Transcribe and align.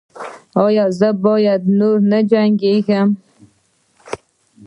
ایا 0.65 0.85
زه 0.99 1.09
به 1.23 1.33
نور 1.79 1.97
نه 2.11 2.19
جنګیږم؟ 2.31 3.09